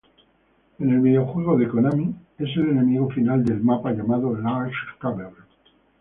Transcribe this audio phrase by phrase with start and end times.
[0.79, 5.35] En el videojuego de Konami, es el enemigo final del mapa llamado "Large Cavern".